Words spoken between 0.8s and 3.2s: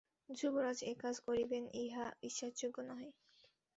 এ-কাজ করিবেন ইহা বিশ্বাসযোগ্য নহে।